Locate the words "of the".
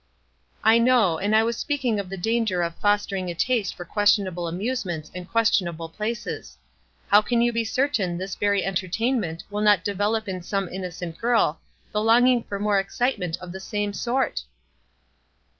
1.99-2.17, 13.41-13.59